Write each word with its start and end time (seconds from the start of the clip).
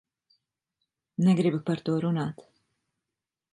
Negribu 1.27 1.61
par 1.69 1.85
to 1.89 1.99
runāt. 2.07 2.43